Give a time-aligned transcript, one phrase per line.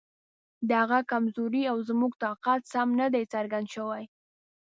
[0.67, 4.03] د هغه کمزوري او زموږ طاقت سم نه دی څرګند شوی.